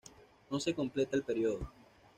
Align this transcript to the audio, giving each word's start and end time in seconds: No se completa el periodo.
No 0.49 0.59
se 0.59 0.73
completa 0.73 1.15
el 1.15 1.21
periodo. 1.23 1.71